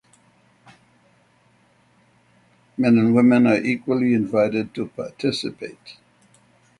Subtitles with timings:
[2.75, 5.97] Men and women are equally invited to participate.